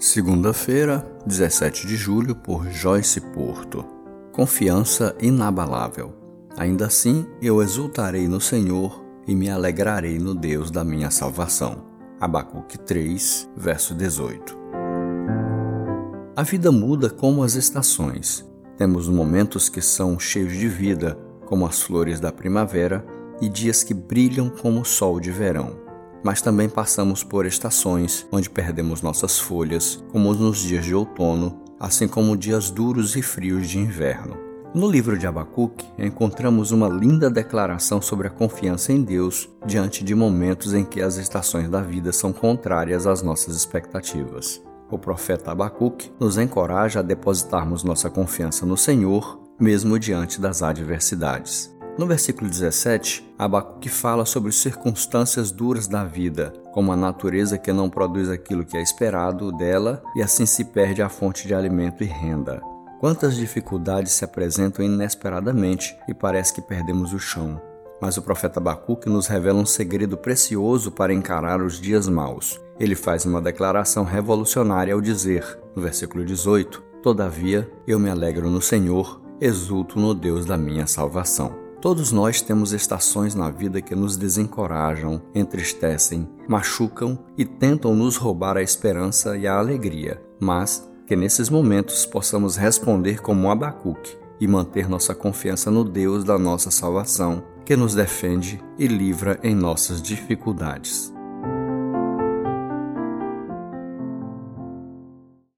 [0.00, 3.84] Segunda-feira, 17 de julho, por Joyce Porto.
[4.30, 6.14] Confiança inabalável.
[6.56, 11.82] Ainda assim, eu exultarei no Senhor e me alegrarei no Deus da minha salvação.
[12.20, 14.56] Abacuque 3, verso 18.
[16.36, 18.48] A vida muda como as estações.
[18.76, 23.04] Temos momentos que são cheios de vida, como as flores da primavera,
[23.40, 25.87] e dias que brilham como o sol de verão
[26.22, 32.08] mas também passamos por estações onde perdemos nossas folhas, como nos dias de outono, assim
[32.08, 34.48] como dias duros e frios de inverno.
[34.74, 40.14] No livro de Abacuque, encontramos uma linda declaração sobre a confiança em Deus diante de
[40.14, 44.62] momentos em que as estações da vida são contrárias às nossas expectativas.
[44.90, 51.74] O profeta Abacuque nos encoraja a depositarmos nossa confiança no Senhor, mesmo diante das adversidades.
[51.98, 57.90] No versículo 17, Abacuque fala sobre circunstâncias duras da vida, como a natureza que não
[57.90, 62.06] produz aquilo que é esperado dela e assim se perde a fonte de alimento e
[62.06, 62.62] renda.
[63.00, 67.60] Quantas dificuldades se apresentam inesperadamente e parece que perdemos o chão.
[68.00, 72.60] Mas o profeta Abacuque nos revela um segredo precioso para encarar os dias maus.
[72.78, 78.62] Ele faz uma declaração revolucionária ao dizer, no versículo 18: Todavia eu me alegro no
[78.62, 81.67] Senhor, exulto no Deus da minha salvação.
[81.80, 88.56] Todos nós temos estações na vida que nos desencorajam, entristecem, machucam e tentam nos roubar
[88.56, 94.88] a esperança e a alegria, mas que nesses momentos possamos responder como Abacuque e manter
[94.88, 101.12] nossa confiança no Deus da nossa salvação, que nos defende e livra em nossas dificuldades.